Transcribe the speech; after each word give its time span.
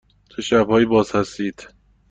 چه 0.29 0.41
شب 0.41 0.69
هایی 0.69 0.85
باز 0.85 1.11
هستید؟ 1.11 1.69